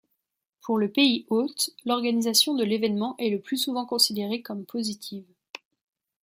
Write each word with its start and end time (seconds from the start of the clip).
Pour 0.63 0.79
le 0.79 0.91
pays 0.91 1.27
hôte, 1.29 1.69
l’organisation 1.85 2.55
de 2.55 2.63
l’événement 2.63 3.13
est 3.19 3.29
le 3.29 3.39
plus 3.39 3.57
souvent 3.57 3.85
considérée 3.85 4.41
comme 4.41 4.65
positive. 4.65 5.27